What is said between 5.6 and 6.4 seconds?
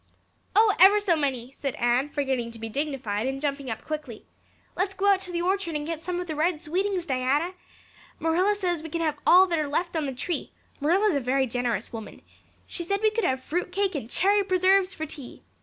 and get some of the